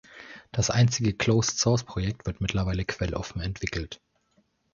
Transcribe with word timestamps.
Das 0.51 0.71
einstige 0.71 1.13
Closed-Source-Projekt 1.13 2.25
wird 2.25 2.41
mittlerweile 2.41 2.85
quelloffen 2.85 3.39
entwickelt. 3.39 4.01